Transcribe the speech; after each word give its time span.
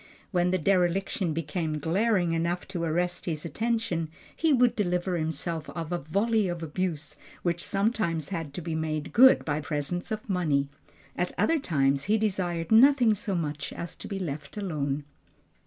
When 0.31 0.49
the 0.49 0.57
dereliction 0.57 1.31
became 1.31 1.77
glaring 1.77 2.33
enough 2.33 2.67
to 2.69 2.81
arrest 2.81 3.25
his 3.27 3.45
attention, 3.45 4.09
he 4.35 4.51
would 4.51 4.75
deliver 4.75 5.15
himself 5.15 5.69
of 5.69 5.91
a 5.91 5.99
volley 5.99 6.47
of 6.47 6.63
abuse 6.63 7.15
which 7.43 7.63
sometimes 7.63 8.29
had 8.29 8.51
to 8.55 8.63
be 8.63 8.73
made 8.73 9.13
good 9.13 9.45
by 9.45 9.61
presents 9.61 10.09
of 10.09 10.27
money. 10.27 10.69
At 11.15 11.35
other 11.37 11.59
times, 11.59 12.05
he 12.05 12.17
desired 12.17 12.71
nothing 12.71 13.13
so 13.13 13.35
much 13.35 13.71
as 13.73 13.95
to 13.97 14.07
be 14.07 14.17
left 14.17 14.57
alone. 14.57 15.03